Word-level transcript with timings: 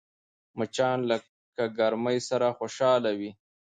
مچان 0.57 0.97
له 1.09 1.15
ګرمۍ 1.77 2.17
سره 2.29 2.47
خوشحال 2.57 3.03
وي 3.19 3.31